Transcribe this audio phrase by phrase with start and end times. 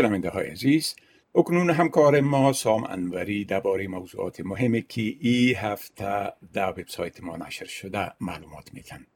[0.00, 0.94] شنونده های عزیز
[1.34, 7.64] اکنون همکار ما سام انوری درباره موضوعات مهمی که ای هفته در وبسایت ما نشر
[7.64, 9.06] شده معلومات میتن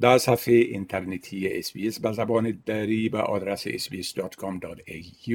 [0.00, 5.32] در صفحه اینترنتی اسبیس به زبان دری به آدرس sbs.com.au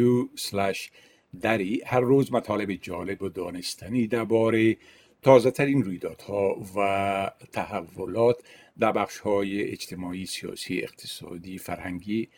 [1.42, 4.78] دری هر روز مطالب جالب و دانستنی درباره
[5.22, 8.38] تازه ترین رویدادها و تحولات
[8.80, 12.30] در بخش های اجتماعی، سیاسی، اقتصادی، فرهنگی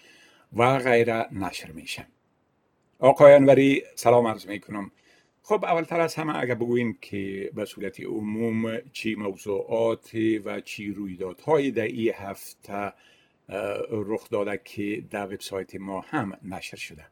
[0.55, 2.05] و غیره نشر میشن.
[3.03, 4.91] آقای انوری سلام عرض می کنم
[5.41, 10.11] خب اولتر از همه اگر بگوییم که به صورت عموم چی موضوعات
[10.45, 12.93] و چی رویدادهای در این هفته
[13.91, 17.05] رخ داده که در وبسایت ما هم نشر شده.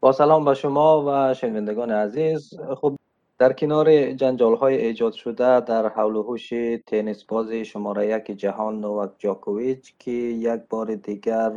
[0.00, 2.54] با سلام به شما و شنوندگان عزیز.
[2.76, 2.96] خب
[3.38, 6.52] در کنار جنجال های ایجاد شده در حول و حوش
[6.86, 11.52] تنیس باز شماره یک جهان نوک جاکوویچ که یک بار دیگر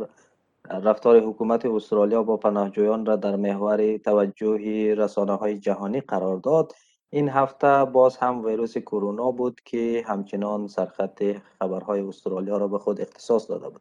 [0.70, 6.72] رفتار حکومت استرالیا با پناهجویان را در محور توجه رسانه های جهانی قرار داد.
[7.10, 13.00] این هفته باز هم ویروس کرونا بود که همچنان سرخط خبرهای استرالیا را به خود
[13.00, 13.80] اختصاص داده بود.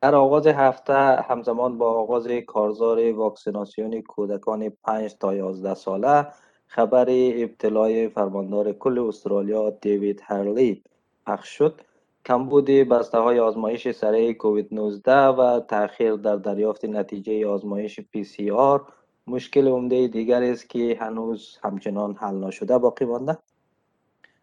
[0.00, 0.94] در آغاز هفته
[1.28, 6.26] همزمان با آغاز کارزار واکسیناسیون کودکان 5 تا 11 ساله
[6.66, 10.82] خبر ابتلای فرماندار کل استرالیا دیوید هرلی
[11.26, 11.80] پخش شد.
[12.26, 18.50] کمبود بسته های آزمایش سره کووید 19 و تاخیر در دریافت نتیجه آزمایش پی سی
[18.50, 18.84] آر.
[19.26, 23.38] مشکل عمده دیگر است که هنوز همچنان حل نشده باقی مانده؟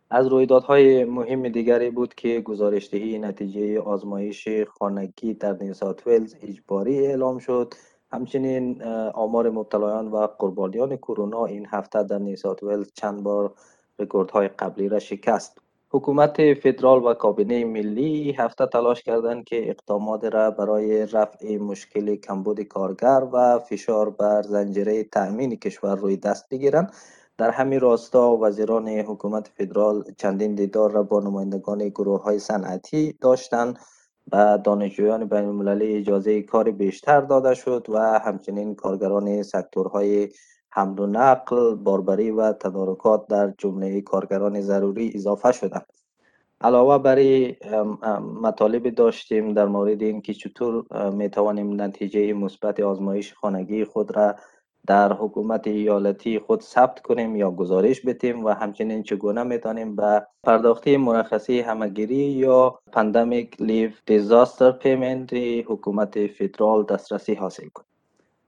[0.10, 4.48] از رویدادهای مهم دیگری بود که گزارشدهی نتیجه آزمایش
[4.80, 7.74] خانگی در نیوساوت ولز اجباری اعلام شد.
[8.12, 13.54] همچنین آمار مبتلایان و قربانیان کرونا این هفته در نیوساوت ولز چند بار
[14.00, 15.69] رکوردهای قبلی را شکست.
[15.92, 22.62] حکومت فدرال و کابینه ملی هفته تلاش کردند که اقدامات را برای رفع مشکل کمبود
[22.62, 26.94] کارگر و فشار بر زنجیره تأمین کشور روی دست بگیرند.
[27.38, 33.80] در همین راستا وزیران حکومت فدرال چندین دیدار را با نمایندگان گروه های صنعتی داشتند
[34.32, 40.30] و دانشجویان بین المللی اجازه کار بیشتر داده شد و همچنین کارگران سکتورهای
[40.72, 45.86] حمل و نقل، باربری و تدارکات در جمله کارگران ضروری اضافه شدند.
[46.62, 47.56] علاوه بر این
[48.42, 54.36] مطالب داشتیم در مورد اینکه چطور می توانیم نتیجه مثبت آزمایش خانگی خود را
[54.88, 60.98] در حکومت ایالتی خود ثبت کنیم یا گزارش بدیم و همچنین چگونه می‌تونیم به پرداختی
[60.98, 65.34] مرخصی همگیری یا Pandemic Leave Disaster Payment
[65.68, 67.88] حکومت فدرال دسترسی حاصل کنیم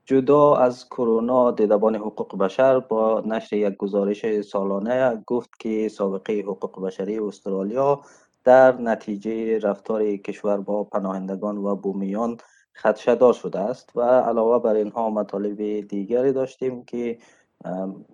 [0.04, 6.82] جدا از کرونا دیدبان حقوق بشر با نشر یک گزارش سالانه گفت که سابقه حقوق
[6.82, 8.00] بشری استرالیا
[8.44, 12.36] در نتیجه رفتار کشور با پناهندگان و بومیان
[12.74, 17.18] خدشدار شده است و علاوه بر اینها مطالب دیگری داشتیم که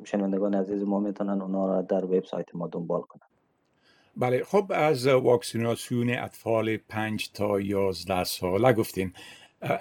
[0.05, 3.29] شنوندگان عزیز ما می‌تونن اونا را در وبسایت ما دنبال کنند
[4.17, 9.13] بله خب از واکسیناسیون اطفال 5 تا 11 ساله گفتین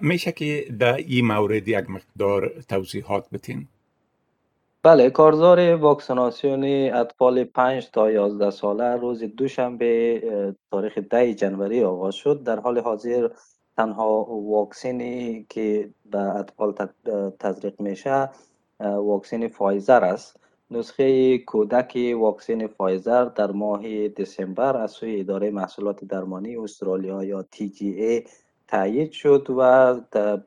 [0.01, 3.67] میشه که در این مورد یک مقدار توضیحات بتین
[4.83, 12.43] بله کارزار واکسیناسیون اطفال 5 تا 11 ساله روز دوشنبه تاریخ 10 جنوری آغاز شد.
[12.43, 13.29] در حال حاضر
[13.77, 16.73] تنها واکسینی که به اطفال
[17.39, 18.29] تزریق میشه
[18.79, 20.39] واکسین فایزر است.
[20.71, 28.29] نسخه کودک واکسین فایزر در ماه دسامبر از سوی اداره محصولات درمانی استرالیا یا TGA
[28.67, 30.01] تایید شد و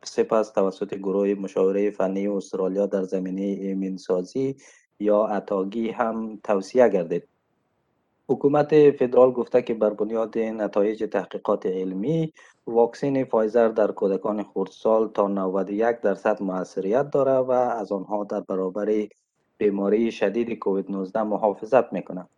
[0.05, 4.57] سپس توسط گروه مشاوره فنی استرالیا در زمینه ایمنسازی
[4.99, 7.29] یا اتاگی هم توصیه گردید.
[8.29, 12.33] حکومت فدرال گفته که بر بنیاد نتایج تحقیقات علمی
[12.67, 19.09] واکسین فایزر در کودکان خردسال تا 91 درصد موثریت داره و از آنها در برابر
[19.59, 22.29] بیماری شدید کووید 19 محافظت می‌کنند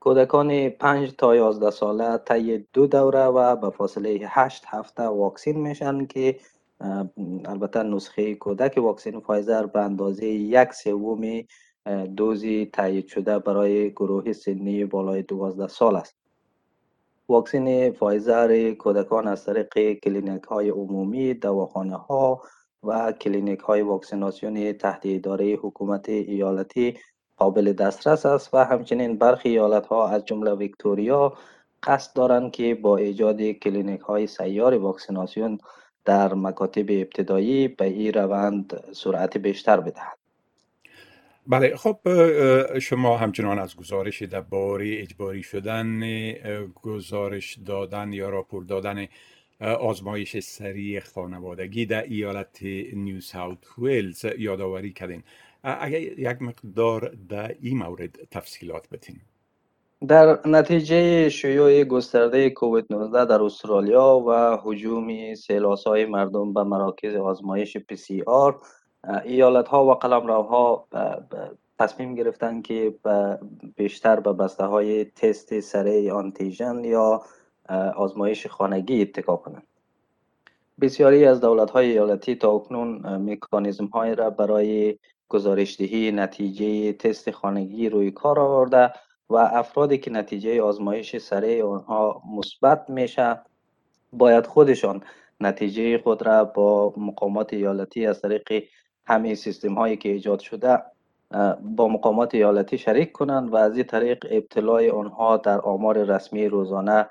[0.00, 6.06] کودکان 5 تا 11 ساله طی دو دوره و به فاصله 8 هفته واکسین میشن
[6.06, 6.40] که
[7.44, 11.42] البته نسخه کودک واکسین فایزر به اندازه یک سوم
[12.16, 16.16] دوزی تایید شده برای گروه سنی بالای 12 سال است.
[17.28, 22.42] واکسین فایزر کودکان از طریق کلینیک های عمومی دواخانه ها
[22.82, 26.96] و کلینیک های واکسیناسیون تحت اداره حکومت ایالتی
[27.40, 31.32] قابل دسترس است و همچنین برخی ایالت ها از جمله ویکتوریا
[31.82, 35.58] قصد دارند که با ایجاد کلینیک های سیار واکسیناسیون
[36.04, 40.16] در مکاتب ابتدایی به این روند سرعت بیشتر بدهند
[41.46, 41.98] بله خب
[42.78, 46.00] شما همچنان از گزارش درباره اجباری شدن
[46.74, 49.06] گزارش دادن یا راپور دادن
[49.60, 52.62] آزمایش سریع خانوادگی در ایالت
[52.92, 54.24] نیو ساوت ویلز.
[54.38, 55.22] یادآوری کردین.
[55.62, 59.16] اگر یک مقدار در این مورد تفصیلات بدین
[60.08, 67.76] در نتیجه شیوع گسترده کووید 19 در استرالیا و هجوم سیل‌آسای مردم به مراکز آزمایش
[67.76, 68.60] پی سی آر
[69.24, 70.86] ایالت ها و قلمرو ها
[71.78, 72.94] تصمیم گرفتن که
[73.76, 77.22] بیشتر به بسته های تست سریع آنتیژن یا
[77.76, 79.66] آزمایش خانگی اتکا کنند.
[80.80, 87.88] بسیاری از دولت های ایالتی تا اکنون مکانیزم های را برای گزارشدهی نتیجه تست خانگی
[87.88, 88.92] روی کار آورده
[89.30, 93.40] و افرادی که نتیجه آزمایش سریع آنها مثبت میشه
[94.12, 95.02] باید خودشان
[95.40, 98.64] نتیجه خود را با مقامات ایالتی از طریق
[99.06, 100.82] همه سیستم هایی که ایجاد شده
[101.62, 107.06] با مقامات ایالتی شریک کنند و از این طریق ابتلاع آنها در آمار رسمی روزانه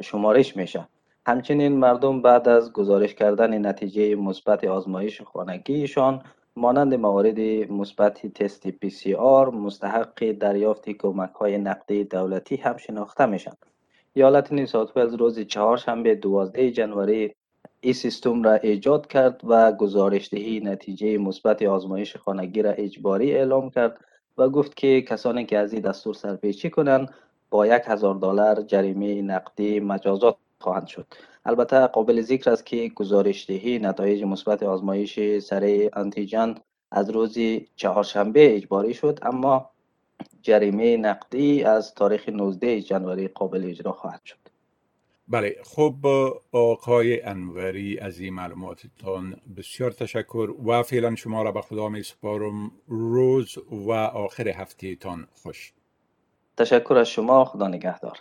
[0.00, 0.88] شمارش میشه.
[1.26, 6.22] همچنین مردم بعد از گزارش کردن نتیجه مثبت آزمایش خانگیشان
[6.56, 7.40] مانند موارد
[7.70, 13.52] مثبت تست پی سی آر مستحق دریافت کمک های نقدی دولتی هم شناخته میشن.
[14.14, 17.34] ایالت نیو از روز چهارشنبه 12 جنوری
[17.80, 24.00] این سیستم را ایجاد کرد و گزارشدهی نتیجه مثبت آزمایش خانگی را اجباری اعلام کرد
[24.38, 27.10] و گفت که کسانی که از این دستور سرپیچی کنند
[27.50, 31.06] با یک هزار دلار جریمه نقدی مجازات خواهند شد.
[31.44, 36.54] البته قابل ذکر است که گزارشدهی نتایج مثبت آزمایش سره انتیجن
[36.90, 37.38] از روز
[37.76, 39.70] چهارشنبه اجباری شد اما
[40.42, 44.36] جریمه نقدی از تاریخ 19 جنوری قابل اجرا خواهد شد.
[45.28, 45.94] بله خب
[46.52, 52.70] آقای انوری از این معلوماتتان بسیار تشکر و فعلا شما را به خدا می سپارم
[52.88, 55.72] روز و آخر هفته تان خوش.
[56.60, 58.18] تشکر از شما خدا نگهدار.